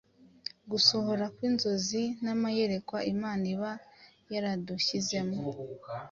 Gusohora 0.71 1.25
kw’inzozi 1.35 2.03
n’amayerekwa 2.23 2.97
Imana 3.13 3.43
iba 3.53 3.71
yaradushyizemo 4.33 5.37